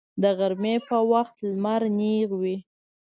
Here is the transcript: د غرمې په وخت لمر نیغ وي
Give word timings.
د 0.21 0.23
غرمې 0.37 0.75
په 0.87 0.97
وخت 1.11 1.35
لمر 1.51 1.81
نیغ 1.99 2.29
وي 2.41 2.57